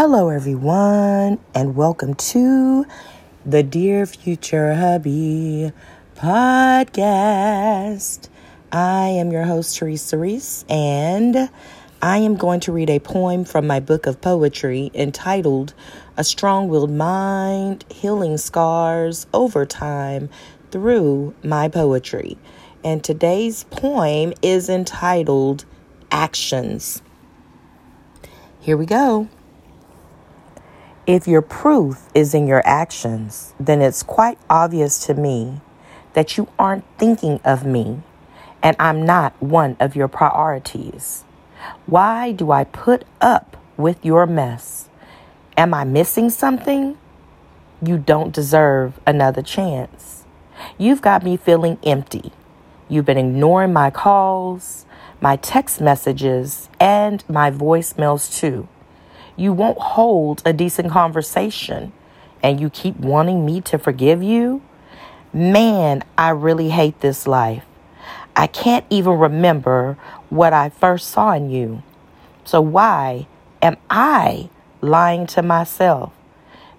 [0.00, 2.86] Hello, everyone, and welcome to
[3.44, 5.72] the Dear Future Hubby
[6.14, 8.28] podcast.
[8.70, 11.50] I am your host, Teresa Reese, and
[12.00, 15.74] I am going to read a poem from my book of poetry entitled
[16.16, 20.30] A Strong Willed Mind Healing Scars Over Time
[20.70, 22.38] Through My Poetry.
[22.84, 25.64] And today's poem is entitled
[26.12, 27.02] Actions.
[28.60, 29.28] Here we go.
[31.08, 35.62] If your proof is in your actions, then it's quite obvious to me
[36.12, 38.02] that you aren't thinking of me
[38.62, 41.24] and I'm not one of your priorities.
[41.86, 44.90] Why do I put up with your mess?
[45.56, 46.98] Am I missing something?
[47.82, 50.24] You don't deserve another chance.
[50.76, 52.32] You've got me feeling empty.
[52.86, 54.84] You've been ignoring my calls,
[55.22, 58.68] my text messages, and my voicemails too.
[59.38, 61.92] You won't hold a decent conversation
[62.42, 64.62] and you keep wanting me to forgive you?
[65.32, 67.64] Man, I really hate this life.
[68.34, 69.96] I can't even remember
[70.28, 71.84] what I first saw in you.
[72.44, 73.28] So why
[73.62, 74.50] am I
[74.80, 76.12] lying to myself?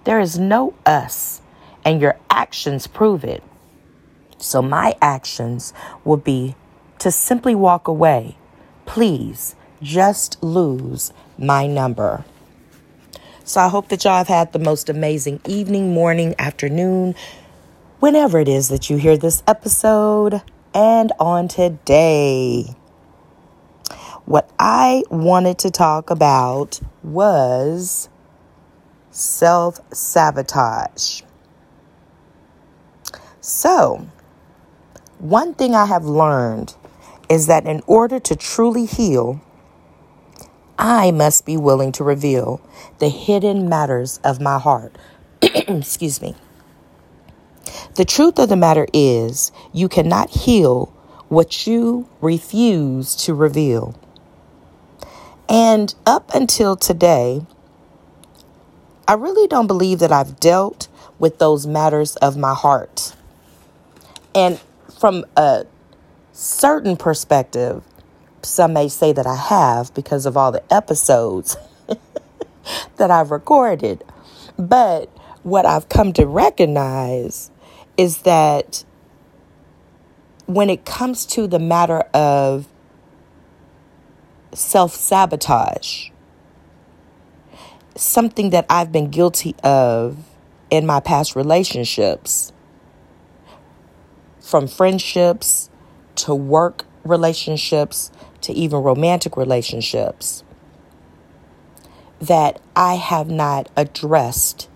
[0.04, 1.40] There is no us,
[1.82, 3.42] and your actions prove it.
[4.36, 5.72] So my actions
[6.04, 6.56] will be
[6.98, 8.36] to simply walk away.
[8.84, 12.24] Please just lose my number.
[13.50, 17.16] So I hope that y'all have had the most amazing evening, morning, afternoon,
[17.98, 20.40] whenever it is that you hear this episode.
[20.72, 22.76] And on today,
[24.24, 28.08] what I wanted to talk about was
[29.10, 31.22] self sabotage.
[33.40, 34.06] So,
[35.18, 36.76] one thing I have learned
[37.28, 39.40] is that in order to truly heal,
[40.80, 42.58] I must be willing to reveal
[43.00, 44.96] the hidden matters of my heart.
[45.42, 46.34] Excuse me.
[47.96, 50.86] The truth of the matter is, you cannot heal
[51.28, 53.94] what you refuse to reveal.
[55.50, 57.44] And up until today,
[59.06, 60.88] I really don't believe that I've dealt
[61.18, 63.14] with those matters of my heart.
[64.34, 64.58] And
[64.98, 65.66] from a
[66.32, 67.84] certain perspective,
[68.42, 71.56] some may say that I have because of all the episodes
[72.96, 74.04] that I've recorded.
[74.58, 75.08] But
[75.42, 77.50] what I've come to recognize
[77.96, 78.84] is that
[80.46, 82.66] when it comes to the matter of
[84.52, 86.10] self sabotage,
[87.94, 90.18] something that I've been guilty of
[90.70, 92.52] in my past relationships,
[94.40, 95.70] from friendships
[96.16, 98.10] to work relationships
[98.42, 100.44] to even romantic relationships
[102.20, 104.68] that I have not addressed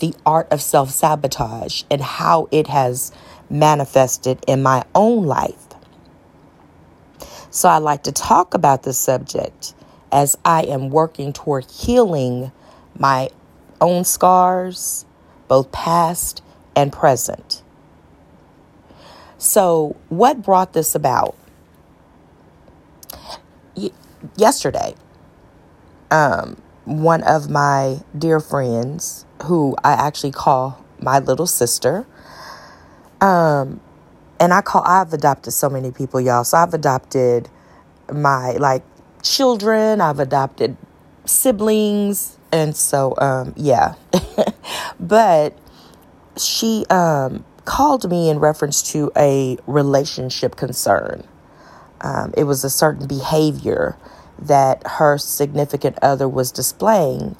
[0.00, 3.12] the art of self sabotage and how it has
[3.48, 5.66] manifested in my own life.
[7.50, 9.74] So I like to talk about this subject
[10.10, 12.50] as I am working toward healing
[12.98, 13.30] my
[13.80, 15.04] own scars,
[15.48, 16.42] both past
[16.74, 17.62] and present.
[19.38, 21.34] So, what brought this about?
[24.36, 24.94] Yesterday,
[26.10, 32.06] um, one of my dear friends, who I actually call my little sister,
[33.20, 33.80] um,
[34.40, 36.44] and I call I've adopted so many people, y'all.
[36.44, 37.48] So I've adopted
[38.12, 38.82] my like
[39.22, 40.76] children, I've adopted
[41.24, 43.94] siblings, and so um, yeah.
[45.00, 45.56] but
[46.36, 51.24] she um, called me in reference to a relationship concern.
[52.00, 53.96] Um, it was a certain behavior
[54.46, 57.36] that her significant other was displaying.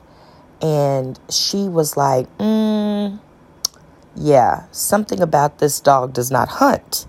[0.60, 3.18] And she was like, mm,
[4.16, 7.06] yeah, something about this dog does not hunt.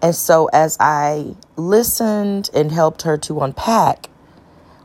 [0.00, 4.08] And so, as I listened and helped her to unpack,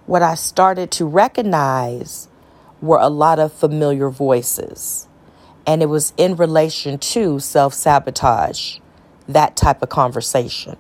[0.06, 2.28] what I started to recognize
[2.82, 5.08] were a lot of familiar voices.
[5.66, 8.78] And it was in relation to self sabotage,
[9.28, 10.78] that type of conversation.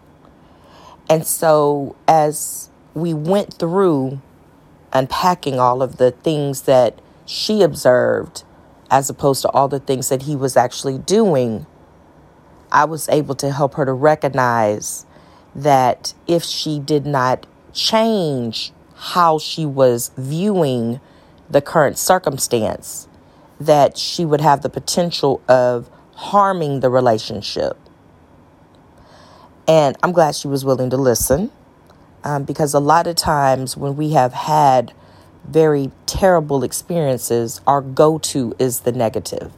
[1.09, 2.66] And so, as
[2.97, 4.19] we went through
[4.91, 8.43] unpacking all of the things that she observed,
[8.89, 11.67] as opposed to all the things that he was actually doing,
[12.71, 15.05] I was able to help her to recognize
[15.53, 20.99] that if she did not change how she was viewing
[21.49, 23.07] the current circumstance,
[23.59, 27.77] that she would have the potential of harming the relationship.
[29.67, 31.51] And I'm glad she was willing to listen
[32.23, 34.93] um, because a lot of times when we have had
[35.47, 39.51] very terrible experiences, our go to is the negative.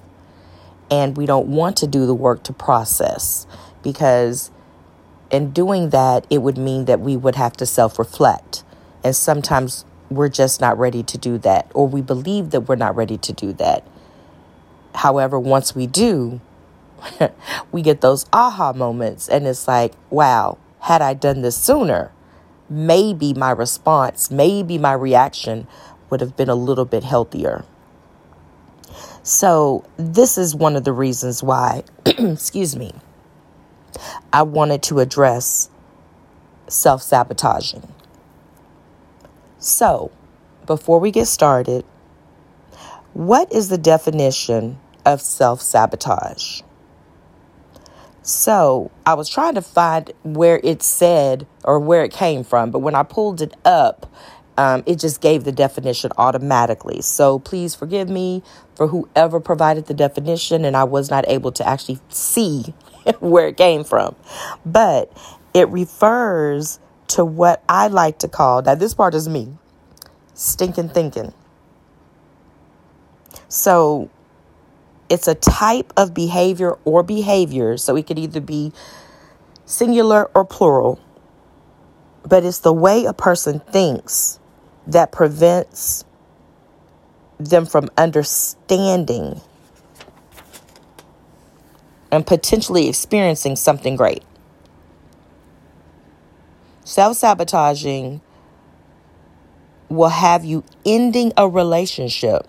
[0.92, 3.46] And we don't want to do the work to process
[3.84, 4.52] because
[5.32, 8.64] in doing that, it would mean that we would have to self reflect.
[9.04, 12.96] And sometimes we're just not ready to do that, or we believe that we're not
[12.96, 13.86] ready to do that.
[14.96, 16.42] However, once we do,
[17.72, 22.12] we get those aha moments, and it's like, wow, had I done this sooner,
[22.70, 25.68] maybe my response, maybe my reaction
[26.10, 27.66] would have been a little bit healthier.
[29.24, 32.94] So, this is one of the reasons why, excuse me,
[34.32, 35.70] I wanted to address
[36.68, 37.88] self sabotaging.
[39.60, 40.12] So,
[40.66, 41.86] before we get started,
[43.14, 46.62] what is the definition of self sabotage?
[48.30, 52.78] So, I was trying to find where it said or where it came from, but
[52.78, 54.06] when I pulled it up,
[54.56, 57.02] um, it just gave the definition automatically.
[57.02, 58.44] So, please forgive me
[58.76, 62.76] for whoever provided the definition, and I was not able to actually see
[63.20, 64.16] where it came from.
[64.64, 65.12] But
[65.56, 69.58] it refers to what I like to call, now this part is me,
[70.36, 71.34] stinking thinking.
[73.48, 74.12] So
[75.10, 78.72] it's a type of behavior or behaviors, so it could either be
[79.66, 81.00] singular or plural,
[82.24, 84.40] but it's the way a person thinks
[84.88, 86.06] that prevents
[87.40, 89.42] them from understanding
[92.12, 94.24] and potentially experiencing something great.
[96.84, 98.22] Self sabotaging
[99.90, 102.48] will have you ending a relationship.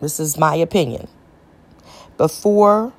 [0.00, 1.08] This is my opinion.
[2.16, 2.92] Before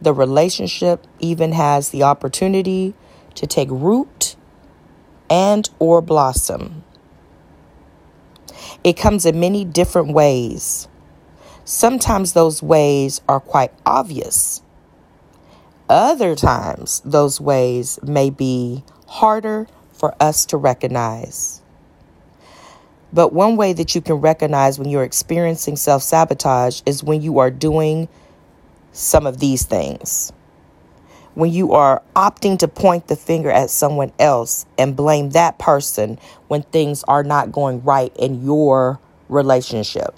[0.00, 2.94] the relationship even has the opportunity
[3.34, 4.36] to take root
[5.30, 6.84] and or blossom.
[8.84, 10.88] It comes in many different ways.
[11.64, 14.62] Sometimes those ways are quite obvious.
[15.88, 21.62] Other times, those ways may be harder for us to recognize.
[23.16, 27.38] But one way that you can recognize when you're experiencing self sabotage is when you
[27.38, 28.10] are doing
[28.92, 30.34] some of these things.
[31.32, 36.18] When you are opting to point the finger at someone else and blame that person
[36.48, 40.14] when things are not going right in your relationship.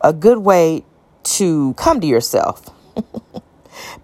[0.00, 0.84] A good way
[1.24, 2.70] to come to yourself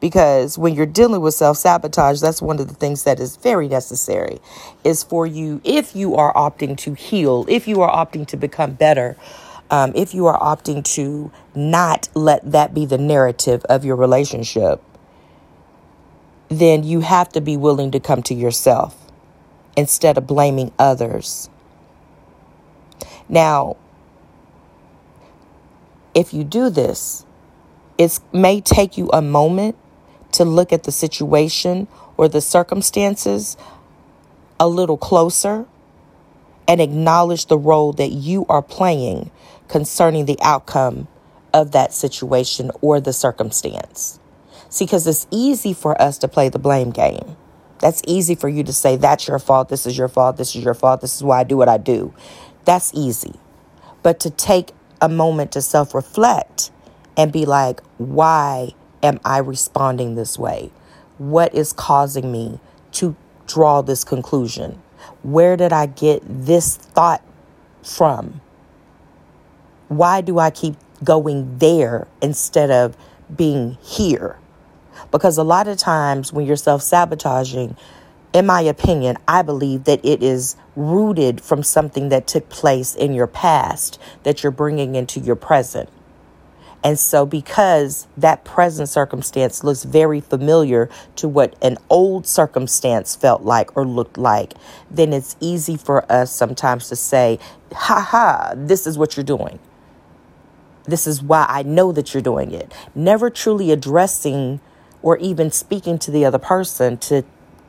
[0.00, 3.68] because when you're dealing with self sabotage, that's one of the things that is very
[3.68, 4.40] necessary
[4.84, 8.72] is for you, if you are opting to heal, if you are opting to become
[8.74, 9.16] better,
[9.70, 14.82] um, if you are opting to not let that be the narrative of your relationship,
[16.48, 18.96] then you have to be willing to come to yourself
[19.76, 21.48] instead of blaming others.
[23.28, 23.76] Now,
[26.14, 27.23] if you do this,
[27.98, 29.76] it may take you a moment
[30.32, 31.86] to look at the situation
[32.16, 33.56] or the circumstances
[34.58, 35.66] a little closer
[36.66, 39.30] and acknowledge the role that you are playing
[39.68, 41.06] concerning the outcome
[41.52, 44.18] of that situation or the circumstance.
[44.68, 47.36] See, because it's easy for us to play the blame game.
[47.78, 50.64] That's easy for you to say, that's your fault, this is your fault, this is
[50.64, 52.14] your fault, this is why I do what I do.
[52.64, 53.34] That's easy.
[54.02, 56.70] But to take a moment to self reflect
[57.16, 60.70] and be like, why am I responding this way?
[61.18, 62.60] What is causing me
[62.92, 63.14] to
[63.46, 64.82] draw this conclusion?
[65.22, 67.22] Where did I get this thought
[67.82, 68.40] from?
[69.88, 72.96] Why do I keep going there instead of
[73.34, 74.38] being here?
[75.10, 77.76] Because a lot of times when you're self sabotaging,
[78.32, 83.12] in my opinion, I believe that it is rooted from something that took place in
[83.14, 85.88] your past that you're bringing into your present.
[86.84, 93.42] And so, because that present circumstance looks very familiar to what an old circumstance felt
[93.42, 94.52] like or looked like,
[94.90, 97.38] then it's easy for us sometimes to say,
[97.72, 99.58] ha ha, this is what you're doing.
[100.84, 102.70] This is why I know that you're doing it.
[102.94, 104.60] Never truly addressing
[105.00, 107.24] or even speaking to the other person to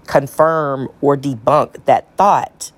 [0.07, 2.74] confirm or debunk that thought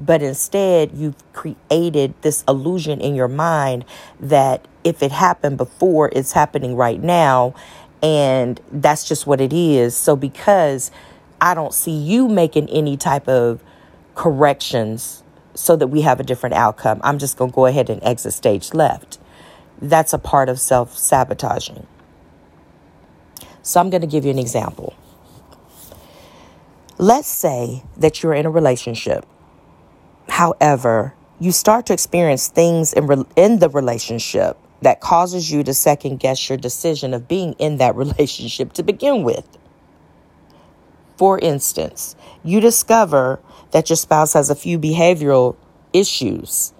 [0.00, 3.84] but instead you've created this illusion in your mind
[4.18, 7.54] that if it happened before, it's happening right now.
[8.02, 9.94] And that's just what it is.
[9.94, 10.90] So, because
[11.38, 13.62] I don't see you making any type of
[14.14, 15.22] corrections
[15.54, 18.32] so that we have a different outcome, I'm just going to go ahead and exit
[18.32, 19.18] stage left.
[19.82, 21.86] That's a part of self sabotaging.
[23.60, 24.94] So, I'm going to give you an example.
[26.96, 29.26] Let's say that you're in a relationship
[30.30, 35.74] However, you start to experience things in, re- in the relationship that causes you to
[35.74, 39.58] second guess your decision of being in that relationship to begin with.
[41.16, 43.40] For instance, you discover
[43.72, 45.56] that your spouse has a few behavioral
[45.92, 46.72] issues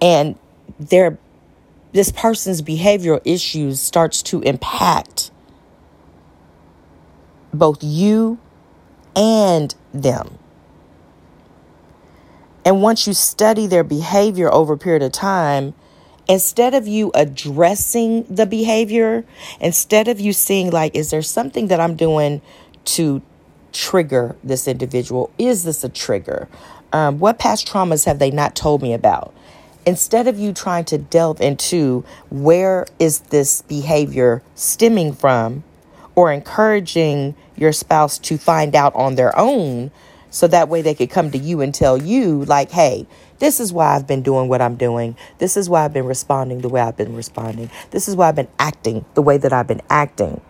[0.00, 0.38] and
[0.78, 1.18] their
[1.92, 5.30] this person's behavioral issues starts to impact
[7.52, 8.38] both you
[9.16, 10.38] and them.
[12.64, 15.74] And once you study their behavior over a period of time,
[16.28, 19.24] instead of you addressing the behavior,
[19.60, 22.42] instead of you seeing, like, is there something that I'm doing
[22.84, 23.22] to
[23.72, 25.30] trigger this individual?
[25.38, 26.48] Is this a trigger?
[26.92, 29.34] Um, what past traumas have they not told me about?
[29.86, 35.64] Instead of you trying to delve into where is this behavior stemming from,
[36.14, 39.90] or encouraging your spouse to find out on their own
[40.30, 43.06] so that way they could come to you and tell you like hey
[43.38, 45.16] this is why I've been doing what I'm doing.
[45.38, 47.70] This is why I've been responding the way I've been responding.
[47.90, 50.40] This is why I've been acting the way that I've been acting.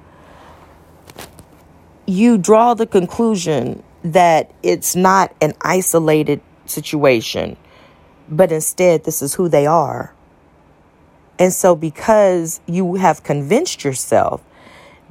[2.06, 7.58] You draw the conclusion that it's not an isolated situation,
[8.28, 10.14] but instead, this is who they are.
[11.38, 14.42] And so, because you have convinced yourself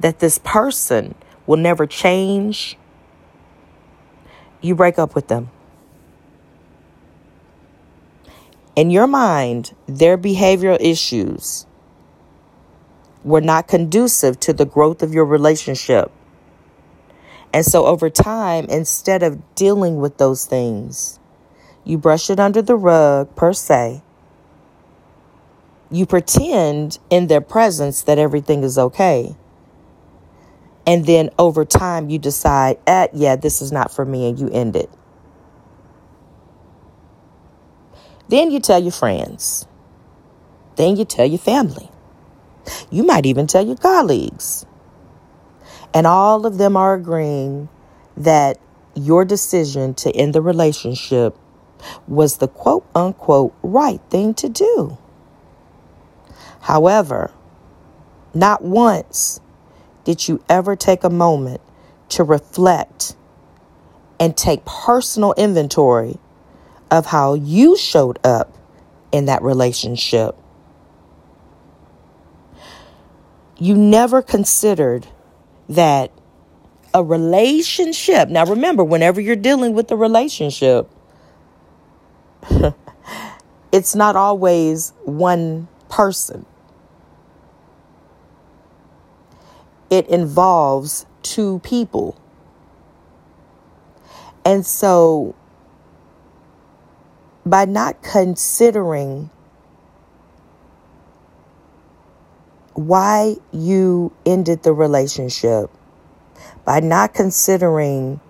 [0.00, 1.14] that this person
[1.46, 2.76] will never change,
[4.60, 5.50] you break up with them.
[8.76, 11.66] In your mind, their behavioral issues
[13.24, 16.12] were not conducive to the growth of your relationship.
[17.52, 21.18] And so, over time, instead of dealing with those things,
[21.84, 24.02] you brush it under the rug, per se.
[25.90, 29.34] You pretend in their presence that everything is okay.
[30.88, 34.48] And then over time, you decide, eh, yeah, this is not for me, and you
[34.48, 34.88] end it.
[38.28, 39.66] Then you tell your friends.
[40.76, 41.90] Then you tell your family.
[42.90, 44.64] You might even tell your colleagues.
[45.92, 47.68] And all of them are agreeing
[48.16, 48.58] that
[48.94, 51.36] your decision to end the relationship
[52.06, 54.96] was the quote unquote right thing to do.
[56.60, 57.30] However,
[58.32, 59.40] not once
[60.08, 61.60] did you ever take a moment
[62.08, 63.14] to reflect
[64.18, 66.16] and take personal inventory
[66.90, 68.56] of how you showed up
[69.12, 70.34] in that relationship?
[73.58, 75.06] You never considered
[75.68, 76.10] that
[76.94, 80.90] a relationship, now remember, whenever you're dealing with a relationship,
[83.72, 86.46] it's not always one person.
[89.90, 92.20] It involves two people.
[94.44, 95.34] And so,
[97.44, 99.30] by not considering
[102.74, 105.70] why you ended the relationship,
[106.64, 108.20] by not considering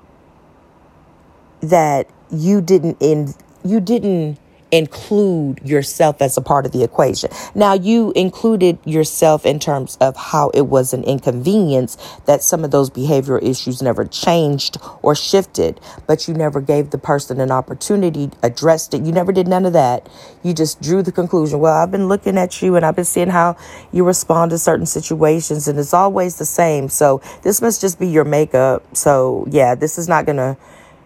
[1.61, 3.35] that you didn't in
[3.65, 4.39] you didn't
[4.71, 7.31] include yourself as a part of the equation.
[7.55, 11.97] Now, you included yourself in terms of how it was an inconvenience
[12.27, 16.99] that some of those behavioral issues never changed or shifted, but you never gave the
[16.99, 19.03] person an opportunity, addressed it.
[19.03, 20.09] You never did none of that.
[20.43, 23.29] You just drew the conclusion, well, I've been looking at you and I've been seeing
[23.29, 23.57] how
[23.93, 26.89] you respond to certain situations, and it's always the same.
[26.89, 28.85] So, this must just be your makeup.
[28.97, 30.57] So, yeah, this is not going to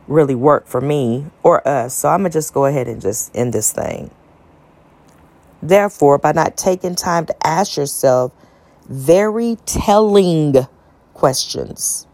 [0.07, 1.95] really work for me or us.
[1.95, 4.11] So I'm going to just go ahead and just end this thing.
[5.63, 8.33] Therefore, by not taking time to ask yourself
[8.89, 10.67] very telling
[11.15, 12.07] questions,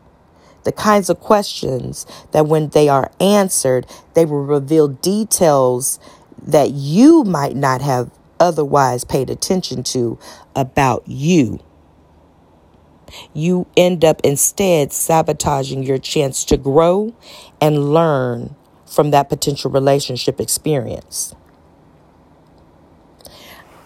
[0.64, 5.98] the kinds of questions that when they are answered, they will reveal details
[6.46, 10.18] that you might not have otherwise paid attention to
[10.54, 11.58] about you
[13.34, 17.14] you end up instead sabotaging your chance to grow
[17.60, 18.54] and learn
[18.86, 21.34] from that potential relationship experience.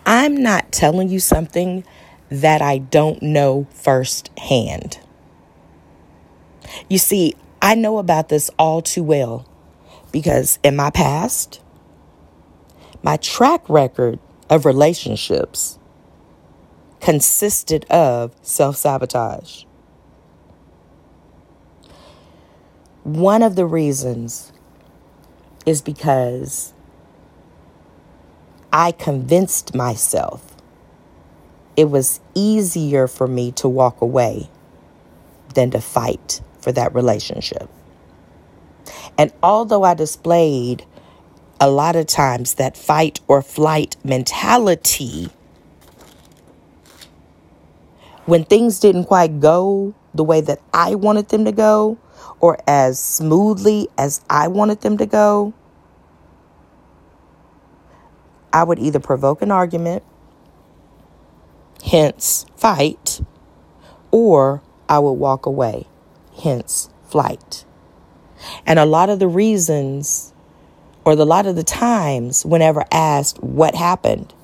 [0.04, 1.84] I'm not telling you something
[2.30, 4.98] that I don't know firsthand.
[6.88, 9.46] You see, I know about this all too well
[10.10, 11.60] because in my past,
[13.02, 15.78] my track record of relationships
[17.00, 19.64] consisted of self sabotage.
[23.04, 24.52] One of the reasons
[25.66, 26.72] is because
[28.72, 30.56] I convinced myself
[31.76, 34.50] it was easier for me to walk away
[35.54, 37.68] than to fight for that relationship.
[39.18, 40.84] And although I displayed
[41.60, 45.28] a lot of times that fight or flight mentality,
[48.26, 51.98] when things didn't quite go the way that I wanted them to go,
[52.42, 55.54] or as smoothly as I wanted them to go,
[58.52, 60.02] I would either provoke an argument,
[61.84, 63.22] hence fight,
[64.10, 65.86] or I would walk away,
[66.42, 67.64] hence flight.
[68.66, 70.34] And a lot of the reasons,
[71.04, 74.34] or a lot of the times, whenever asked what happened,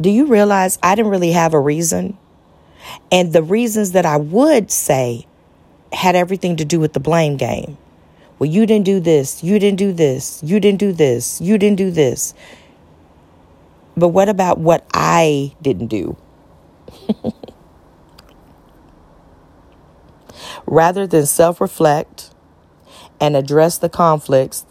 [0.00, 2.16] do you realize I didn't really have a reason?
[3.12, 5.26] And the reasons that I would say
[5.96, 7.76] had everything to do with the blame game.
[8.38, 11.78] Well, you didn't do this, you didn't do this, you didn't do this, you didn't
[11.78, 12.34] do this.
[13.96, 16.16] But what about what I didn't do?
[20.66, 22.30] Rather than self reflect
[23.20, 24.66] and address the conflicts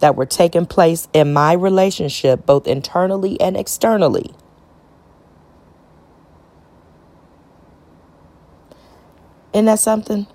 [0.00, 4.34] that were taking place in my relationship, both internally and externally,
[9.52, 10.26] Isn't that something?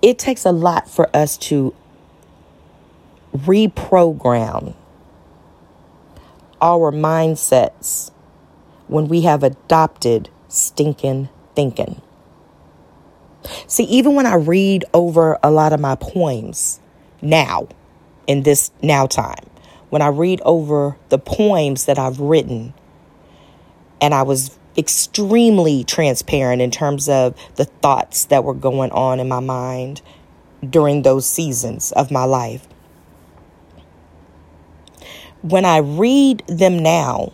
[0.00, 1.74] It takes a lot for us to
[3.36, 4.74] reprogram
[6.60, 8.10] our mindsets
[8.86, 12.00] when we have adopted stinking thinking.
[13.66, 16.80] See, even when I read over a lot of my poems
[17.22, 17.68] now,
[18.26, 19.44] in this now time,
[19.90, 22.74] when I read over the poems that I've written,
[24.00, 29.28] and I was extremely transparent in terms of the thoughts that were going on in
[29.28, 30.00] my mind
[30.68, 32.66] during those seasons of my life.
[35.42, 37.32] When I read them now,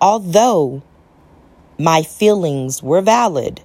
[0.00, 0.82] although
[1.78, 3.60] my feelings were valid,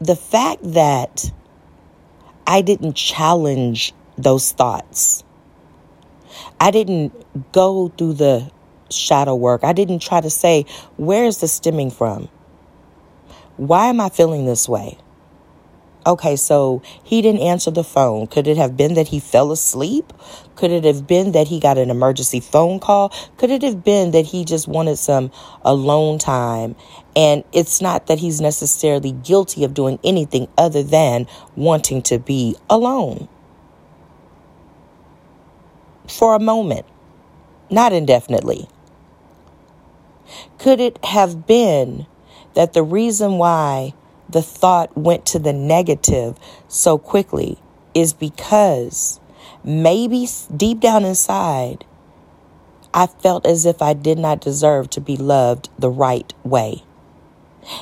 [0.00, 1.30] the fact that
[2.46, 5.24] I didn't challenge those thoughts,
[6.62, 7.12] I didn't
[7.50, 8.48] go through the
[8.88, 10.64] shadow work, I didn't try to say,
[10.96, 12.28] where is this stemming from?
[13.56, 14.96] Why am I feeling this way?
[16.06, 18.28] Okay, so he didn't answer the phone.
[18.28, 20.12] Could it have been that he fell asleep?
[20.54, 23.12] Could it have been that he got an emergency phone call?
[23.38, 25.32] Could it have been that he just wanted some
[25.64, 26.76] alone time?
[27.16, 32.54] And it's not that he's necessarily guilty of doing anything other than wanting to be
[32.70, 33.28] alone
[36.12, 36.86] for a moment,
[37.70, 38.68] not indefinitely.
[40.58, 42.06] Could it have been
[42.54, 43.94] that the reason why
[44.28, 47.58] the thought went to the negative so quickly
[47.94, 49.20] is because
[49.64, 51.84] maybe deep down inside,
[52.94, 56.82] I felt as if I did not deserve to be loved the right way.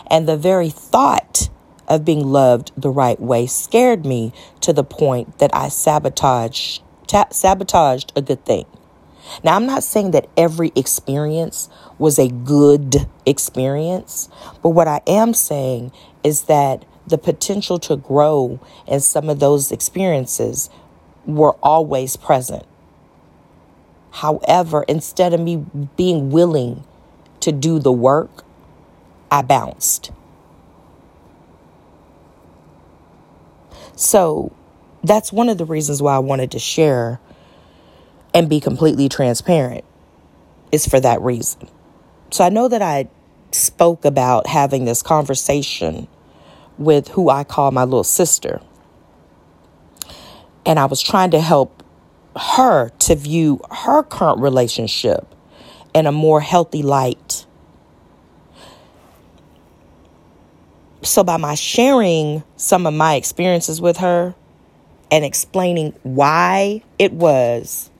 [0.08, 1.48] And the very thought
[1.88, 6.84] of being loved the right way scared me to the point that I sabotaged, ta-
[7.30, 8.66] sabotaged a good thing.
[9.44, 11.68] Now, I'm not saying that every experience
[11.98, 14.28] was a good experience,
[14.62, 15.92] but what I am saying
[16.24, 20.70] is that the potential to grow in some of those experiences
[21.26, 22.64] were always present.
[24.12, 25.64] However, instead of me
[25.96, 26.84] being willing
[27.40, 28.44] to do the work,
[29.30, 30.10] I bounced.
[33.94, 34.52] So
[35.02, 37.20] that's one of the reasons why I wanted to share
[38.34, 39.84] and be completely transparent,
[40.70, 41.68] is for that reason.
[42.30, 43.08] So I know that I
[43.50, 46.06] spoke about having this conversation
[46.78, 48.60] with who I call my little sister.
[50.64, 51.82] And I was trying to help
[52.36, 55.26] her to view her current relationship
[55.94, 57.46] in a more healthy light.
[61.02, 64.34] So, by my sharing some of my experiences with her
[65.10, 67.90] and explaining why it was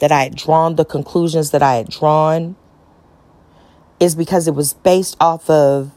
[0.00, 2.56] that I had drawn the conclusions that I had drawn,
[4.00, 5.92] is because it was based off of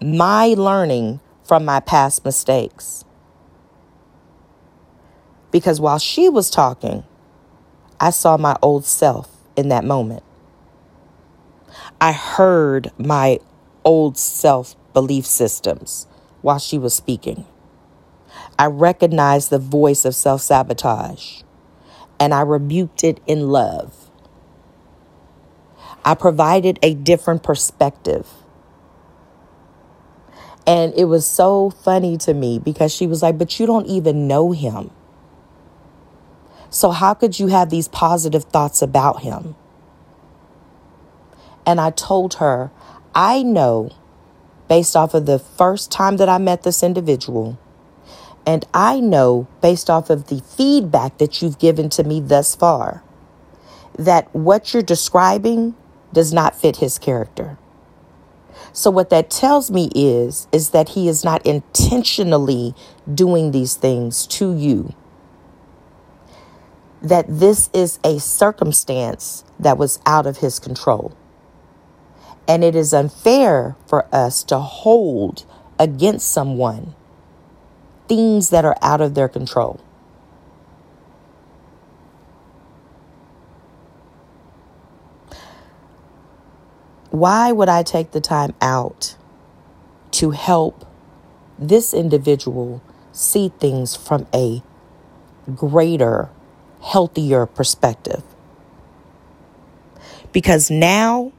[0.00, 3.04] my learning from my past mistakes.
[5.50, 7.04] Because while she was talking,
[7.98, 10.22] I saw my old self in that moment.
[12.00, 13.40] I heard my
[13.84, 16.06] old self belief systems
[16.42, 17.44] while she was speaking.
[18.58, 21.42] I recognized the voice of self sabotage
[22.18, 24.10] and I rebuked it in love.
[26.04, 28.26] I provided a different perspective.
[30.66, 34.26] And it was so funny to me because she was like, But you don't even
[34.26, 34.90] know him.
[36.70, 39.54] So, how could you have these positive thoughts about him?
[41.64, 42.70] And I told her,
[43.14, 43.90] I know
[44.68, 47.58] based off of the first time that I met this individual.
[48.48, 53.04] And I know, based off of the feedback that you've given to me thus far,
[53.98, 55.74] that what you're describing
[56.14, 57.58] does not fit his character.
[58.72, 62.74] So what that tells me is is that he is not intentionally
[63.12, 64.94] doing these things to you.
[67.02, 71.14] That this is a circumstance that was out of his control.
[72.48, 75.44] And it is unfair for us to hold
[75.78, 76.94] against someone
[78.08, 79.80] things that are out of their control.
[87.10, 89.16] Why would I take the time out
[90.12, 90.86] to help
[91.58, 94.62] this individual see things from a
[95.54, 96.30] greater,
[96.82, 98.22] healthier perspective?
[100.32, 101.32] Because now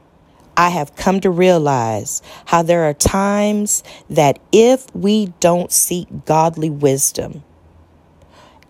[0.60, 6.68] I have come to realize how there are times that if we don't seek godly
[6.68, 7.44] wisdom,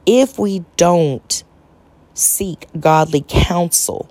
[0.06, 1.42] if we don't
[2.14, 4.08] seek godly counsel,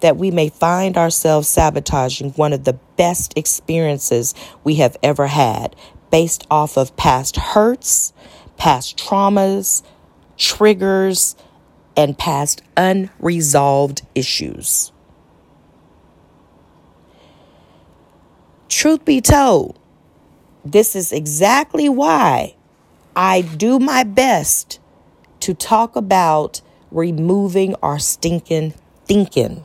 [0.00, 4.34] that we may find ourselves sabotaging one of the best experiences
[4.64, 5.76] we have ever had
[6.10, 8.12] based off of past hurts,
[8.56, 9.84] past traumas,
[10.36, 11.36] triggers,
[11.96, 14.90] and past unresolved issues.
[18.70, 19.80] Truth be told,
[20.64, 22.54] this is exactly why
[23.16, 24.78] I do my best
[25.40, 26.60] to talk about
[26.92, 28.74] removing our stinking
[29.06, 29.64] thinking.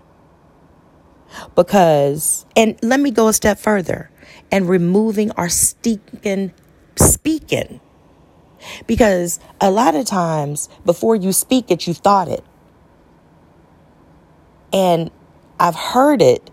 [1.56, 4.10] Because, and let me go a step further
[4.52, 6.52] and removing our stinking
[6.96, 7.82] speaking.
[8.88, 12.44] Because a lot of times before you speak it, you thought it.
[14.74, 15.12] And
[15.60, 16.50] I've heard it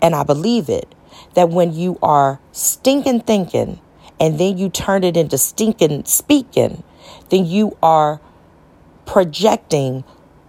[0.00, 0.92] and I believe it
[1.34, 3.80] that when you are stinking thinking
[4.20, 6.82] and then you turn it into stinking speaking,
[7.30, 8.20] then you are
[9.06, 10.04] projecting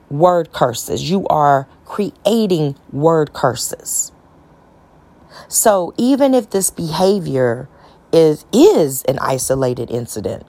[0.10, 1.10] word curses.
[1.10, 4.12] You are creating word curses.
[5.48, 7.68] So even if this behavior
[8.12, 10.46] is is an isolated incident,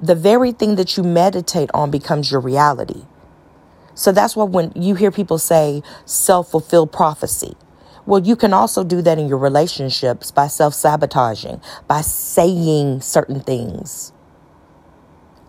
[0.00, 3.04] the very thing that you meditate on becomes your reality.
[3.94, 7.54] So that's why when you hear people say self-fulfilled prophecy,
[8.10, 14.12] well, you can also do that in your relationships by self-sabotaging, by saying certain things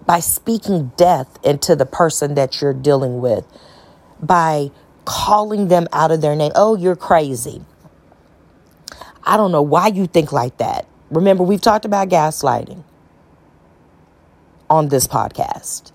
[0.06, 3.45] by speaking death into the person that you're dealing with,
[4.21, 4.71] by
[5.06, 6.52] calling them out of their name.
[6.56, 7.62] Oh, you're crazy.
[9.24, 10.88] I don't know why you think like that.
[11.12, 12.84] Remember, we've talked about gaslighting
[14.69, 15.91] on this podcast.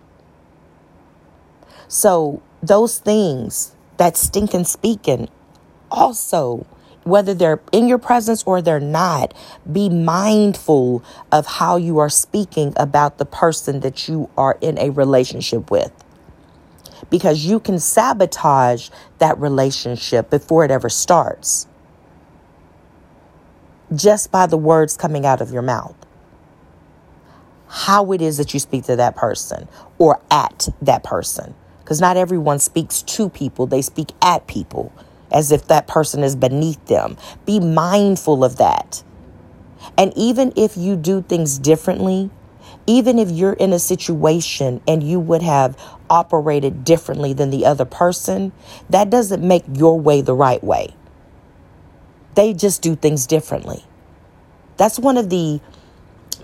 [1.89, 5.29] So, those things, that stinking speaking,
[5.91, 6.67] also
[7.07, 9.33] whether they're in your presence or they're not,
[9.71, 14.91] be mindful of how you are speaking about the person that you are in a
[14.91, 15.93] relationship with.
[17.09, 21.69] Because you can sabotage that relationship before it ever starts
[23.95, 25.95] just by the words coming out of your mouth.
[27.69, 29.69] How it is that you speak to that person
[29.99, 31.55] or at that person.
[31.81, 34.93] Because not everyone speaks to people, they speak at people
[35.31, 37.17] as if that person is beneath them.
[37.45, 39.03] Be mindful of that.
[39.99, 42.31] And even if you do things differently,
[42.87, 45.77] even if you're in a situation and you would have
[46.09, 48.53] operated differently than the other person,
[48.91, 50.95] that doesn't make your way the right way.
[52.35, 53.85] They just do things differently.
[54.77, 55.61] That's one of the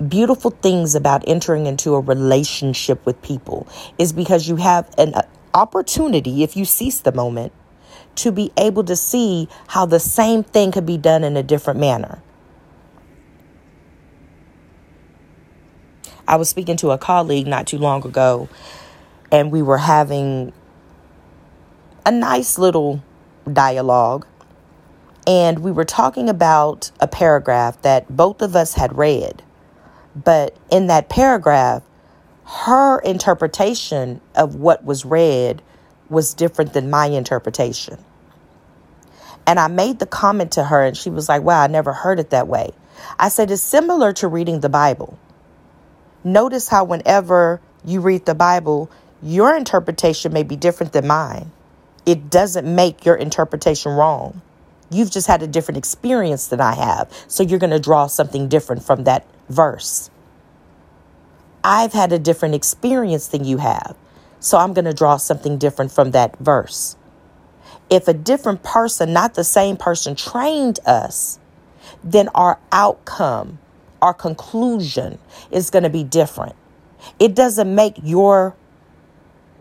[0.09, 3.69] beautiful things about entering into a relationship with people
[3.99, 5.15] is because you have an
[5.55, 7.53] opportunity if you seize the moment
[8.17, 11.81] to be able to see how the same thing could be done in a different
[11.81, 12.23] manner.
[16.27, 18.49] I was speaking to a colleague not too long ago,
[19.31, 20.53] and we were having
[22.07, 23.03] a nice little
[23.51, 24.27] dialogue.
[25.27, 29.43] And we were talking about a paragraph that both of us had read.
[30.17, 31.83] But in that paragraph,
[32.45, 35.63] her interpretation of what was read
[36.13, 37.99] was different than my interpretation.
[39.47, 42.21] And I made the comment to her, and she was like, Wow, I never heard
[42.21, 42.73] it that way.
[43.19, 45.19] I said, It's similar to reading the Bible.
[46.23, 48.89] Notice how, whenever you read the Bible,
[49.23, 51.51] your interpretation may be different than mine.
[52.07, 54.41] It doesn't make your interpretation wrong.
[54.91, 57.11] You've just had a different experience than I have.
[57.27, 60.11] So you're going to draw something different from that verse.
[61.65, 63.97] I've had a different experience than you have.
[64.43, 66.97] So I'm going to draw something different from that verse.
[67.89, 71.39] If a different person, not the same person, trained us,
[72.03, 73.61] then our outcome,
[74.03, 75.21] our conclusion
[75.53, 76.57] is going to be different.
[77.21, 78.57] It doesn't make your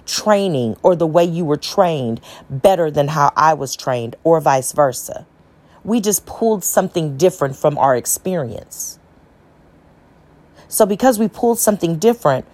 [0.07, 4.71] training or the way you were trained better than how I was trained, or vice
[4.71, 5.27] versa.
[5.83, 8.97] We just pulled something different from our experience.
[10.67, 12.45] So, because we pulled something different,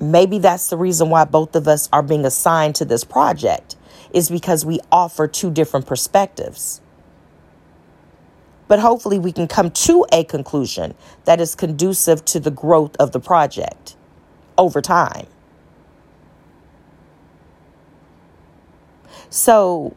[0.00, 3.76] maybe that's the reason why both of us are being assigned to this project,
[4.12, 6.80] is because we offer two different perspectives.
[8.68, 13.12] But hopefully, we can come to a conclusion that is conducive to the growth of
[13.12, 13.96] the project
[14.58, 15.26] over time.
[19.30, 19.94] So,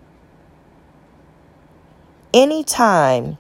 [2.33, 3.37] anytime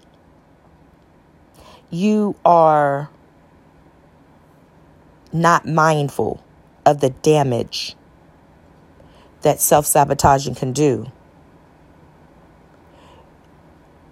[1.91, 3.09] you are
[5.31, 6.43] not mindful
[6.89, 7.95] of the damage
[9.41, 11.11] that self sabotaging can do,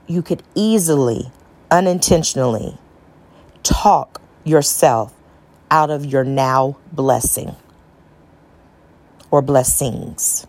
[0.08, 1.32] you could easily,
[1.70, 2.78] unintentionally
[3.64, 5.14] talk yourself
[5.70, 7.56] out of your now blessing
[9.30, 10.48] or blessings.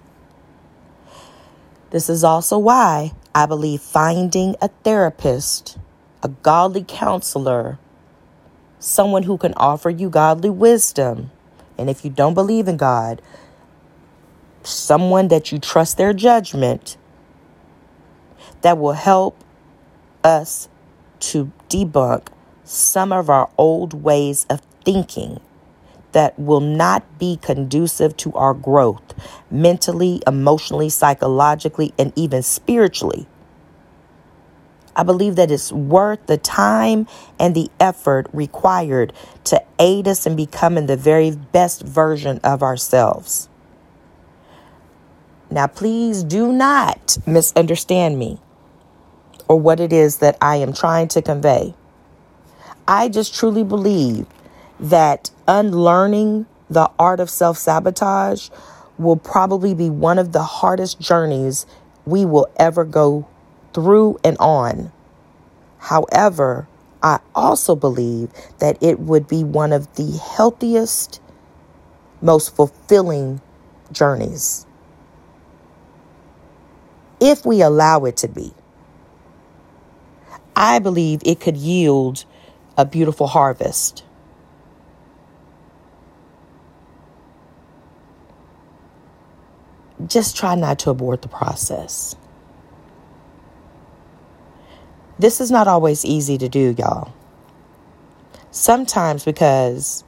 [1.91, 5.79] This is also why I believe finding a therapist,
[6.23, 7.79] a godly counselor,
[8.79, 11.31] someone who can offer you godly wisdom,
[11.79, 13.23] and if you don't believe in God,
[14.63, 16.97] someone that you trust their judgment
[18.63, 19.43] that will help
[20.25, 20.69] us
[21.21, 22.29] to debunk
[22.65, 25.41] some of our old ways of thinking
[26.13, 29.03] that will not be conducive to our growth
[29.51, 33.27] mentally, emotionally, psychologically, and even spiritually.
[34.99, 37.07] I believe that it's worth the time
[37.39, 39.13] and the effort required
[39.45, 43.49] to aid us in becoming the very best version of ourselves.
[45.53, 48.41] Now, please do not misunderstand me
[49.47, 51.75] or what it is that I am trying to convey.
[52.89, 54.27] I just truly believe
[54.81, 58.51] that unlearning the art of self sabotage
[58.99, 61.67] will probably be one of the hardest journeys
[62.05, 63.29] we will ever go
[63.73, 64.93] through and on.
[65.79, 66.69] However,
[67.03, 71.21] I also believe that it would be one of the healthiest,
[72.21, 73.41] most fulfilling
[73.93, 74.67] journeys
[77.21, 78.53] if we allow it to be.
[80.55, 82.25] I believe it could yield
[82.77, 84.05] a beautiful harvest.
[90.07, 92.17] just try not to abort the process.
[95.19, 97.13] This is not always easy to do, y'all.
[98.53, 100.05] Sometimes because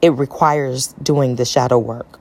[0.00, 2.20] it requires doing the shadow work,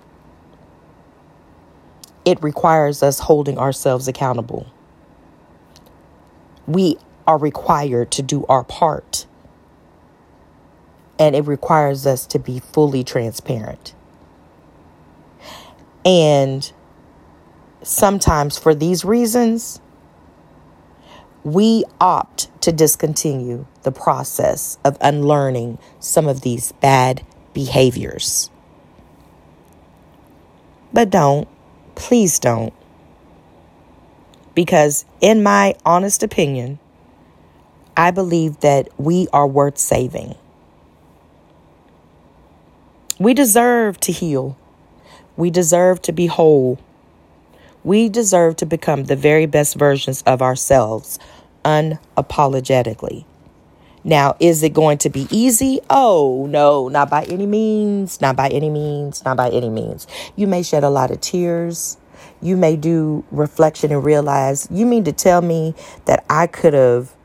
[2.26, 4.66] it requires us holding ourselves accountable.
[6.66, 6.98] We
[7.28, 9.28] are required to do our part,
[11.20, 13.94] and it requires us to be fully transparent.
[16.04, 16.72] And
[17.84, 19.80] sometimes for these reasons,
[21.44, 28.50] we opt to discontinue the process of unlearning some of these bad behaviors.
[30.92, 31.48] But don't,
[31.96, 32.74] please don't.
[34.56, 36.80] Because, in my honest opinion,
[37.96, 40.36] I believe that we are worth saving.
[43.20, 44.58] We deserve to heal.
[45.36, 46.80] We deserve to be whole.
[47.88, 51.20] We deserve to become the very best versions of ourselves
[51.64, 53.24] unapologetically.
[54.04, 55.80] Now, is it going to be easy?
[55.90, 58.20] Oh, no, not by any means.
[58.20, 59.24] Not by any means.
[59.24, 60.06] Not by any means.
[60.36, 61.96] You may shed a lot of tears.
[62.42, 65.74] You may do reflection and realize, you mean to tell me
[66.08, 67.16] that I could have,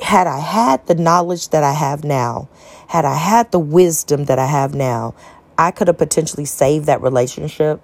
[0.00, 2.48] had I had the knowledge that I have now,
[2.88, 5.14] had I had the wisdom that I have now,
[5.58, 7.82] I could have potentially saved that relationship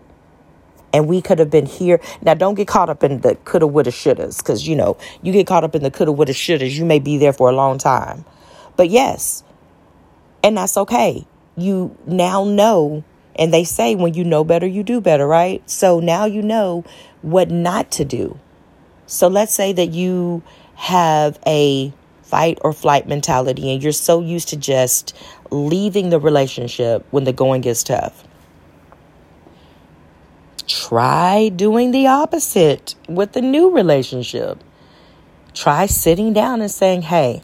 [0.96, 2.00] and we could have been here.
[2.22, 5.46] Now, don't get caught up in the coulda, woulda, shouldas, because you know, you get
[5.46, 8.24] caught up in the coulda, woulda, shouldas, you may be there for a long time.
[8.76, 9.44] But yes,
[10.42, 11.26] and that's okay.
[11.54, 13.04] You now know,
[13.34, 15.68] and they say when you know better, you do better, right?
[15.68, 16.82] So now you know
[17.20, 18.40] what not to do.
[19.06, 20.42] So let's say that you
[20.76, 25.14] have a fight or flight mentality and you're so used to just
[25.50, 28.24] leaving the relationship when the going gets tough.
[30.66, 34.62] Try doing the opposite with the new relationship.
[35.54, 37.42] Try sitting down and saying, hey,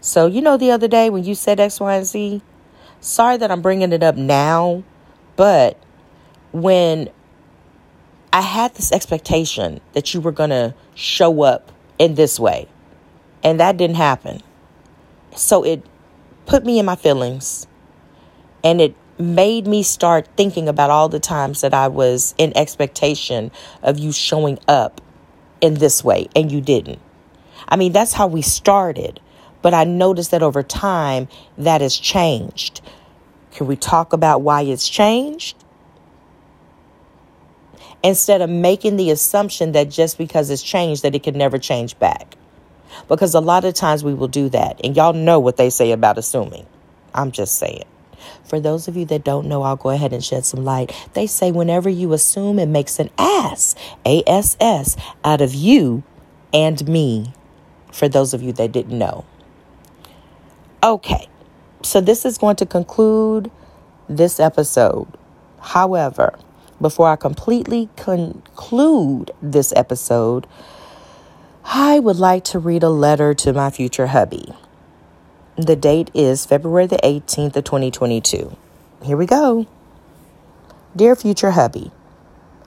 [0.00, 2.42] so you know the other day when you said X, Y, and Z?
[3.00, 4.82] Sorry that I'm bringing it up now,
[5.36, 5.80] but
[6.52, 7.10] when
[8.32, 12.68] I had this expectation that you were going to show up in this way.
[13.42, 14.42] And that didn't happen.
[15.34, 15.84] So it
[16.46, 17.66] put me in my feelings
[18.62, 23.50] and it made me start thinking about all the times that I was in expectation
[23.82, 25.00] of you showing up
[25.60, 27.00] in this way and you didn't.
[27.68, 29.20] I mean, that's how we started.
[29.60, 32.80] But I noticed that over time that has changed.
[33.52, 35.56] Can we talk about why it's changed?
[38.04, 41.98] Instead of making the assumption that just because it's changed that it can never change
[41.98, 42.36] back.
[43.08, 44.80] Because a lot of times we will do that.
[44.84, 46.66] And y'all know what they say about assuming.
[47.12, 47.84] I'm just saying.
[48.44, 50.92] For those of you that don't know, I'll go ahead and shed some light.
[51.14, 56.02] They say whenever you assume, it makes an ass, A S S, out of you
[56.52, 57.32] and me.
[57.92, 59.24] For those of you that didn't know.
[60.82, 61.26] Okay,
[61.82, 63.50] so this is going to conclude
[64.08, 65.08] this episode.
[65.60, 66.38] However,
[66.80, 70.46] before I completely conclude this episode,
[71.64, 74.54] I would like to read a letter to my future hubby.
[75.58, 78.56] The date is February the 18th of 2022.
[79.02, 79.66] Here we go.
[80.94, 81.90] Dear future hubby,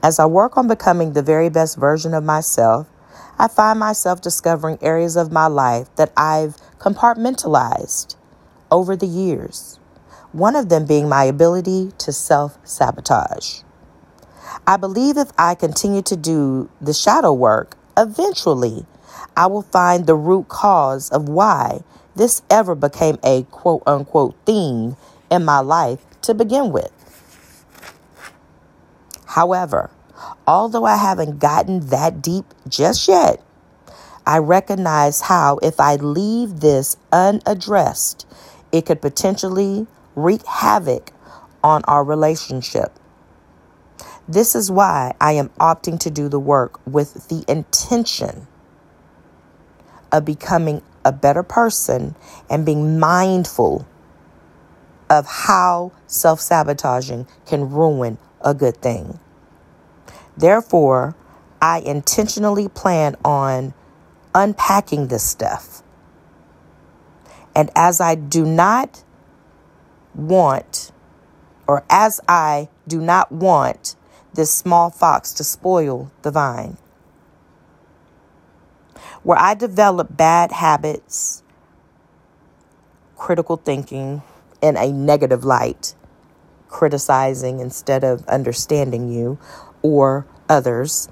[0.02, 2.86] as I work on becoming the very best version of myself,
[3.38, 8.16] I find myself discovering areas of my life that I've compartmentalized
[8.70, 9.80] over the years.
[10.32, 13.62] One of them being my ability to self sabotage.
[14.66, 18.84] I believe if I continue to do the shadow work, eventually
[19.34, 24.96] I will find the root cause of why this ever became a quote unquote theme
[25.30, 26.90] in my life to begin with.
[29.26, 29.90] However,
[30.46, 33.42] although I haven't gotten that deep just yet,
[34.26, 38.26] I recognize how if I leave this unaddressed,
[38.70, 41.12] it could potentially wreak havoc
[41.64, 42.92] on our relationship.
[44.28, 48.46] This is why I am opting to do the work with the intention
[50.12, 52.14] of becoming a better person
[52.48, 53.86] and being mindful
[55.10, 59.18] of how self sabotaging can ruin a good thing.
[60.36, 61.14] Therefore,
[61.60, 63.74] I intentionally plan on
[64.34, 65.82] unpacking this stuff.
[67.54, 69.04] And as I do not
[70.14, 70.90] want,
[71.66, 73.94] or as I do not want
[74.34, 76.78] this small fox to spoil the vine,
[79.22, 81.42] where I develop bad habits,
[83.16, 84.22] critical thinking
[84.60, 85.94] in a negative light,
[86.68, 89.38] criticizing instead of understanding you
[89.82, 91.08] or others,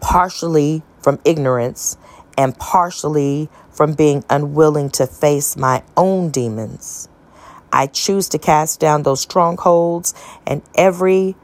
[0.00, 1.96] partially from ignorance
[2.36, 7.08] and partially from being unwilling to face my own demons.
[7.72, 10.14] I choose to cast down those strongholds
[10.46, 11.34] and every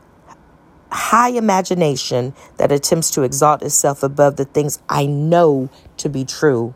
[0.91, 6.75] high imagination that attempts to exalt itself above the things I know to be true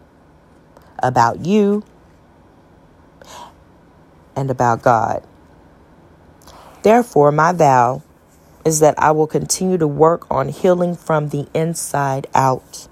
[1.02, 1.82] about you
[4.36, 5.26] and about God.
[6.82, 8.02] Therefore, my vow
[8.64, 12.88] is that I will continue to work on healing from the inside out,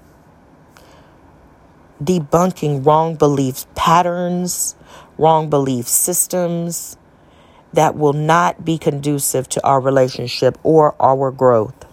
[2.03, 4.75] debunking wrong belief patterns,
[5.17, 6.97] wrong belief systems
[7.73, 11.85] that will not be conducive to our relationship or our growth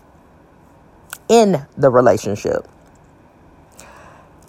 [1.28, 2.66] in the relationship.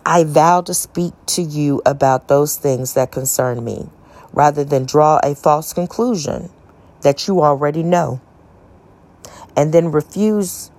[0.06, 3.90] I vow to speak to you about those things that concern me
[4.34, 6.50] rather than draw a false conclusion
[7.02, 8.20] that you already know
[9.56, 10.72] and then refuse.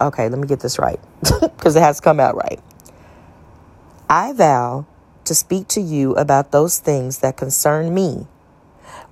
[0.00, 1.00] Okay, let me get this right
[1.40, 2.60] because it has come out right.
[4.08, 4.86] I vow
[5.26, 8.26] to speak to you about those things that concern me,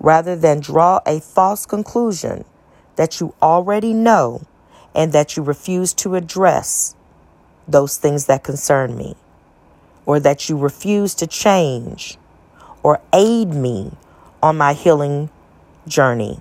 [0.01, 2.45] rather than draw a false conclusion
[2.97, 4.47] that you already know
[4.95, 6.95] and that you refuse to address
[7.67, 9.17] those things that concern me,
[10.07, 12.17] or that you refuse to change
[12.83, 13.91] or aid me
[14.43, 15.31] on my healing
[15.89, 16.41] journey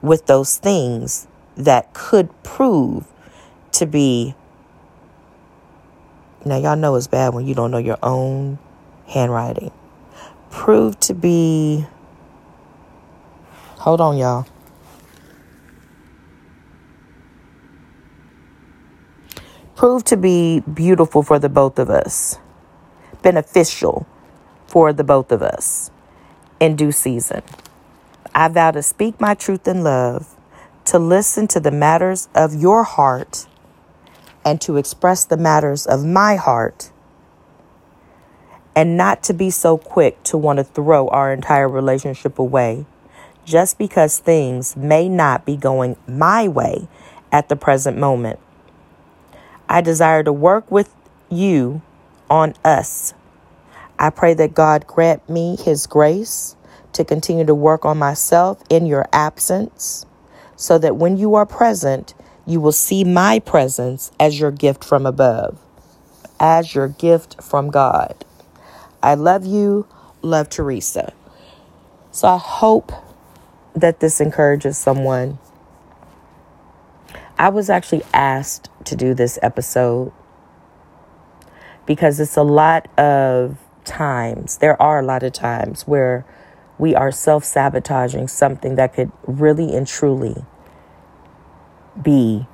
[0.00, 3.06] with those things that could prove
[3.70, 4.34] to be.
[6.44, 8.58] Now, y'all know it's bad when you don't know your own
[9.06, 9.72] handwriting
[10.52, 11.84] proved to be.
[13.78, 14.46] Hold on, y'all.
[19.74, 22.38] Proved to be beautiful for the both of us,
[23.22, 24.06] beneficial
[24.68, 25.90] for the both of us
[26.60, 27.42] in due season.
[28.32, 30.36] I vow to speak my truth in love,
[30.84, 33.48] to listen to the matters of your heart,
[34.44, 36.91] and to express the matters of my heart
[38.74, 42.86] and not to be so quick to want to throw our entire relationship away
[43.44, 46.88] just because things may not be going my way
[47.30, 48.38] at the present moment.
[49.68, 50.94] I desire to work with
[51.28, 51.82] you
[52.30, 53.14] on us.
[53.98, 56.56] I pray that God grant me his grace
[56.92, 60.06] to continue to work on myself in your absence
[60.56, 62.14] so that when you are present,
[62.46, 65.58] you will see my presence as your gift from above,
[66.38, 68.24] as your gift from God.
[69.02, 69.86] I love you.
[70.22, 71.12] Love Teresa.
[72.12, 72.92] So I hope
[73.74, 75.38] that this encourages someone.
[77.38, 80.12] I was actually asked to do this episode
[81.86, 86.24] because it's a lot of times, there are a lot of times where
[86.78, 90.44] we are self sabotaging something that could really and truly
[92.00, 92.46] be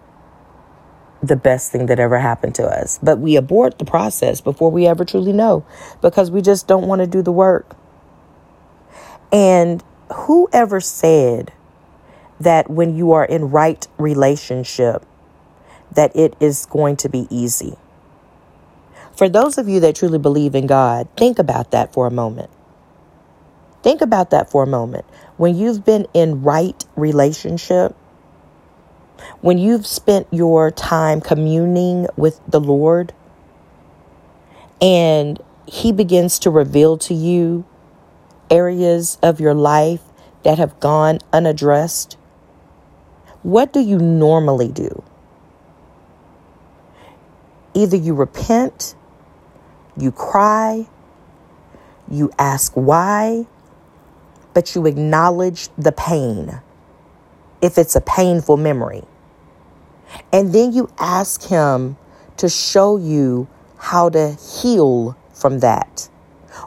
[1.23, 2.99] the best thing that ever happened to us.
[3.03, 5.65] But we abort the process before we ever truly know
[6.01, 7.77] because we just don't want to do the work.
[9.33, 11.53] And whoever said
[12.41, 15.05] that when you are in right relationship
[15.93, 17.77] that it is going to be easy.
[19.17, 22.51] For those of you that truly believe in God, think about that for a moment.
[23.83, 25.05] Think about that for a moment.
[25.37, 27.97] When you've been in right relationship,
[29.41, 33.13] when you've spent your time communing with the Lord
[34.81, 37.65] and He begins to reveal to you
[38.51, 40.03] areas of your life
[40.43, 42.17] that have gone unaddressed,
[43.43, 45.03] what do you normally do?
[47.75, 48.95] Either you repent,
[49.97, 50.87] you cry,
[52.11, 53.47] you ask why,
[54.55, 56.61] but you acknowledge the pain
[57.61, 59.03] if it's a painful memory.
[60.33, 61.97] And then you ask Him
[62.37, 63.49] to show you
[63.79, 66.09] how to heal from that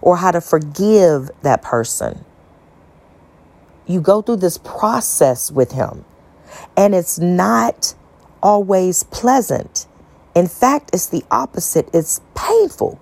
[0.02, 2.24] or how to forgive that person.
[3.88, 6.06] You go through this process with Him,
[6.78, 7.96] and it's not
[8.42, 9.88] always pleasant.
[10.36, 13.00] In fact, it's the opposite, it's painful.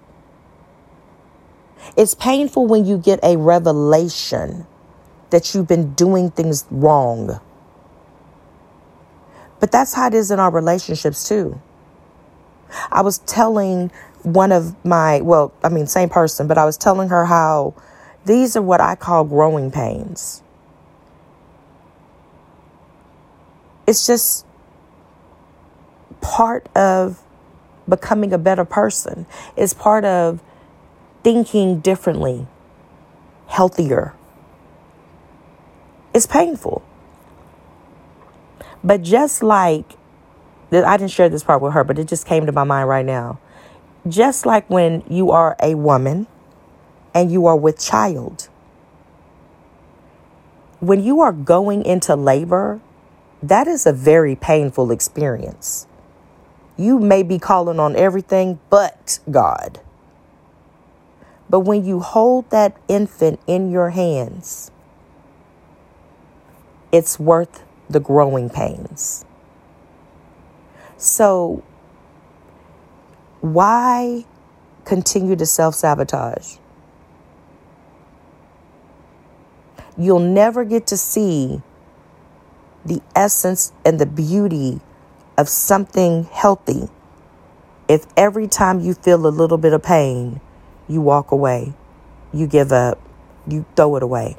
[1.96, 4.66] It's painful when you get a revelation
[5.30, 7.40] that you've been doing things wrong
[9.60, 11.62] but that's how it is in our relationships too.
[12.92, 13.92] I was telling
[14.24, 17.74] one of my, well, I mean, same person, but I was telling her how
[18.26, 20.44] these are what I call growing pains.
[23.88, 24.46] It's just
[26.22, 27.22] part of
[27.88, 30.42] becoming a better person, it's part of
[31.24, 32.46] thinking differently,
[33.48, 34.14] healthier.
[36.14, 36.84] It's painful.
[38.84, 39.94] But just like,
[40.72, 43.06] I didn't share this part with her, but it just came to my mind right
[43.06, 43.40] now.
[44.08, 46.28] Just like when you are a woman
[47.14, 48.48] and you are with child,
[50.80, 52.80] when you are going into labor,
[53.44, 55.88] that is a very painful experience.
[56.78, 59.82] You may be calling on everything but God.
[61.50, 64.72] But when you hold that infant in your hands,
[66.92, 69.26] it's worth the growing pains.
[70.98, 71.64] So,
[73.42, 74.26] why
[74.86, 76.58] continue to self sabotage?
[79.98, 81.62] You'll never get to see
[82.86, 84.80] the essence and the beauty
[85.38, 86.90] of something healthy
[87.90, 90.40] if every time you feel a little bit of pain,
[90.88, 91.74] you walk away,
[92.32, 93.00] you give up,
[93.48, 94.38] you throw it away.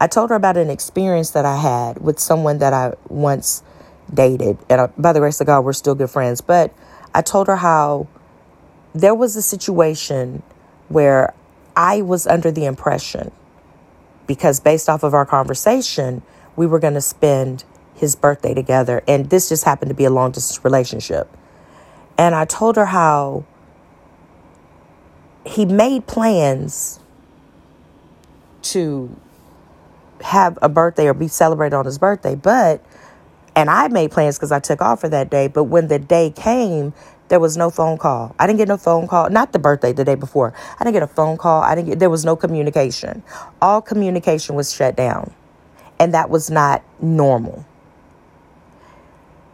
[0.00, 3.62] I told her about an experience that I had with someone that I once
[4.12, 4.58] dated.
[4.68, 6.40] And uh, by the grace of God, we're still good friends.
[6.40, 6.72] But
[7.14, 8.08] I told her how
[8.94, 10.42] there was a situation
[10.88, 11.34] where
[11.76, 13.30] I was under the impression,
[14.26, 16.22] because based off of our conversation,
[16.56, 17.64] we were going to spend
[17.94, 19.02] his birthday together.
[19.06, 21.28] And this just happened to be a long distance relationship.
[22.18, 23.44] And I told her how
[25.44, 27.00] he made plans
[28.62, 29.14] to
[30.26, 32.34] have a birthday or be celebrated on his birthday.
[32.34, 32.84] But,
[33.54, 35.46] and I made plans because I took off for that day.
[35.46, 36.92] But when the day came,
[37.28, 38.34] there was no phone call.
[38.38, 39.30] I didn't get no phone call.
[39.30, 40.52] Not the birthday, the day before.
[40.78, 41.62] I didn't get a phone call.
[41.62, 43.22] I didn't get, there was no communication.
[43.62, 45.32] All communication was shut down.
[45.98, 47.64] And that was not normal.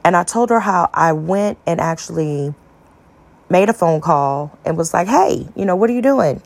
[0.05, 2.55] And I told her how I went and actually
[3.51, 6.43] made a phone call and was like, hey, you know, what are you doing?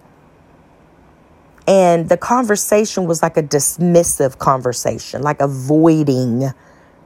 [1.67, 6.53] And the conversation was like a dismissive conversation, like avoiding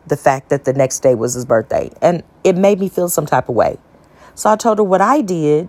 [0.07, 1.91] the fact that the next day was his birthday.
[2.03, 3.79] And it made me feel some type of way.
[4.35, 5.69] So I told her what I did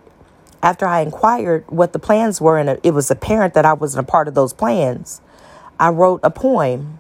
[0.61, 4.11] after I inquired what the plans were, and it was apparent that I wasn't a
[4.11, 5.21] part of those plans.
[5.79, 6.99] I wrote a poem.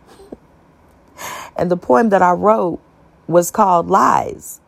[1.55, 2.79] And the poem that I wrote
[3.27, 4.61] was called Lies.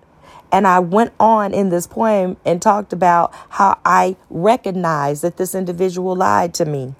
[0.51, 5.55] And I went on in this poem and talked about how I recognized that this
[5.55, 6.93] individual lied to me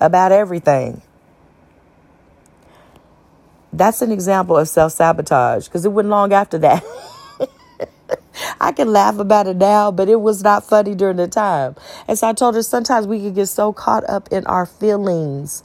[0.00, 1.02] about everything.
[3.72, 6.84] That's an example of self sabotage because it wasn't long after that.
[8.60, 11.76] I can laugh about it now, but it was not funny during the time.
[12.08, 15.62] And so I told her sometimes we can get so caught up in our feelings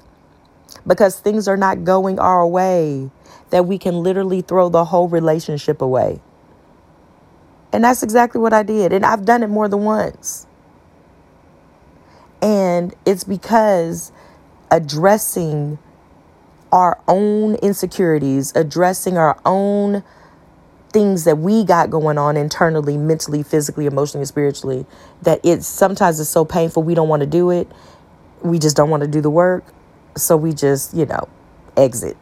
[0.85, 3.09] because things are not going our way
[3.49, 6.21] that we can literally throw the whole relationship away.
[7.73, 8.91] And that's exactly what I did.
[8.93, 10.47] And I've done it more than once.
[12.41, 14.11] And it's because
[14.71, 15.77] addressing
[16.71, 20.03] our own insecurities, addressing our own
[20.91, 24.85] things that we got going on internally, mentally, physically, emotionally, spiritually,
[25.21, 27.67] that it's sometimes it's so painful we don't want to do it.
[28.41, 29.65] We just don't want to do the work.
[30.17, 31.29] So we just, you know,
[31.77, 32.17] exit.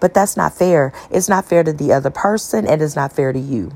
[0.00, 0.92] But that's not fair.
[1.10, 3.72] It's not fair to the other person and it's not fair to you.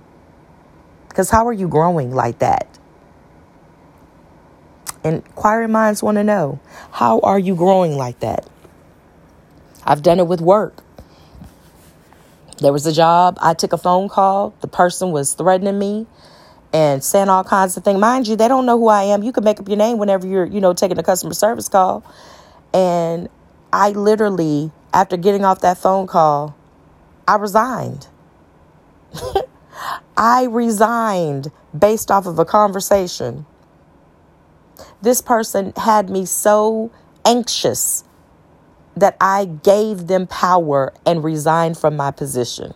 [1.09, 2.78] Because how are you growing like that?
[5.05, 6.61] Inquiring minds want to know
[6.93, 8.47] how are you growing like that?
[9.85, 10.83] I've done it with work.
[12.59, 16.07] There was a job, I took a phone call, the person was threatening me
[16.73, 18.01] and saying all kinds of things.
[18.01, 19.23] Mind you, they don't know who I am.
[19.23, 22.05] You can make up your name whenever you're, you know, taking a customer service call.
[22.75, 23.29] And
[23.73, 26.57] I literally, after getting off that phone call,
[27.27, 28.09] I resigned.
[30.17, 33.47] I resigned based off of a conversation.
[35.01, 36.91] This person had me so
[37.25, 38.05] anxious
[38.97, 42.75] that I gave them power and resigned from my position.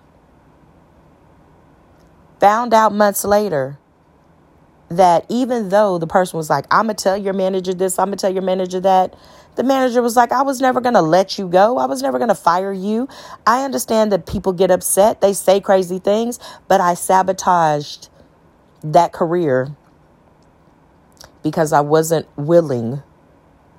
[2.40, 3.78] Found out months later
[4.88, 8.08] that even though the person was like, I'm going to tell your manager this, I'm
[8.08, 9.14] going to tell your manager that,
[9.54, 11.78] the manager was like, I was never going to let you go.
[11.78, 13.08] I was never going to fire you.
[13.46, 18.08] I understand that people get upset, they say crazy things, but I sabotaged
[18.82, 19.76] that career
[21.42, 23.02] because I wasn't willing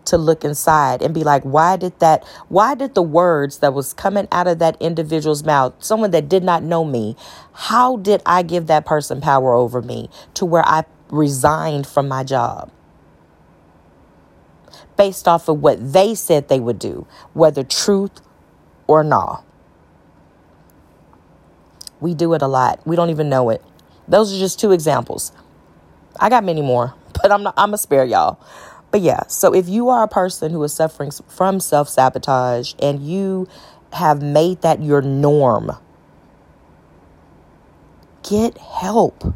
[0.05, 3.93] to look inside and be like why did that why did the words that was
[3.93, 7.15] coming out of that individual's mouth someone that did not know me
[7.53, 10.83] how did i give that person power over me to where i
[11.13, 12.71] resigned from my job?
[14.97, 18.21] Based off of what they said they would do whether truth
[18.87, 19.45] or not.
[21.99, 22.85] We do it a lot.
[22.85, 23.63] We don't even know it.
[24.07, 25.31] Those are just two examples
[26.19, 28.39] i got many more but i'm not i'm gonna spare y'all
[28.93, 33.01] but yeah, so if you are a person who is suffering from self sabotage and
[33.01, 33.47] you
[33.91, 35.71] have made that your norm,
[38.21, 39.33] get help.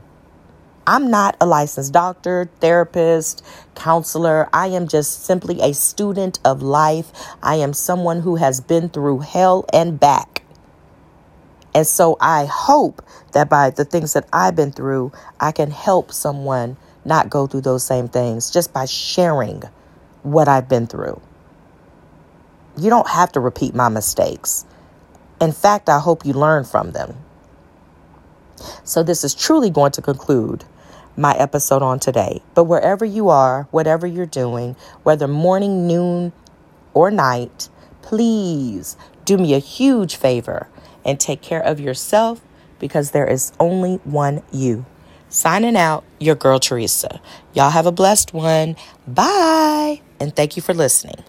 [0.86, 4.48] I'm not a licensed doctor, therapist, counselor.
[4.54, 7.12] I am just simply a student of life.
[7.42, 10.44] I am someone who has been through hell and back.
[11.78, 16.12] And so I hope that by the things that I've been through, I can help
[16.12, 16.76] someone
[17.06, 19.62] not go through those same things just by sharing
[20.24, 21.22] what I've been through.
[22.80, 24.66] You don't have to repeat my mistakes.
[25.40, 27.16] In fact, I hope you learn from them.
[28.84, 30.64] So, this is truly going to conclude
[31.16, 32.42] my episode on today.
[32.56, 36.34] But wherever you are, whatever you're doing, whether morning, noon,
[36.96, 37.70] or night,
[38.02, 40.68] please do me a huge favor
[41.08, 42.42] and take care of yourself
[42.78, 44.86] because there is only one you.
[45.30, 47.20] Signing out, your girl Teresa.
[47.54, 48.76] Y'all have a blessed one.
[49.08, 50.02] Bye.
[50.20, 51.24] And thank you for listening.